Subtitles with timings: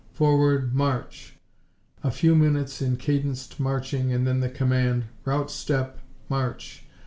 [0.13, 1.35] Forward, March!"
[2.03, 6.85] A few minutes in cadenced marching and then the command, "Rout step March!"